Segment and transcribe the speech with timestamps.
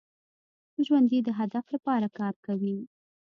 [0.85, 2.77] ژوندي د هدف لپاره کار کوي